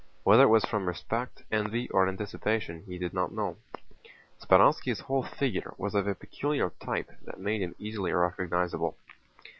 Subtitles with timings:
[0.23, 3.57] Whether it was from respect, envy, or anticipation, he did not know.
[4.41, 8.97] Speránski's whole figure was of a peculiar type that made him easily recognizable.